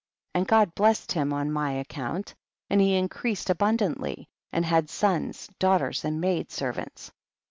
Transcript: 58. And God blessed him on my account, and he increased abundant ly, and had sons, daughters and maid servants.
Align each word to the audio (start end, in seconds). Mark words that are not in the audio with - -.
58. 0.33 0.39
And 0.39 0.47
God 0.47 0.73
blessed 0.73 1.11
him 1.11 1.31
on 1.31 1.51
my 1.51 1.73
account, 1.73 2.33
and 2.71 2.81
he 2.81 2.95
increased 2.95 3.51
abundant 3.51 4.01
ly, 4.01 4.25
and 4.51 4.65
had 4.65 4.89
sons, 4.89 5.47
daughters 5.59 6.03
and 6.03 6.19
maid 6.19 6.49
servants. 6.51 7.11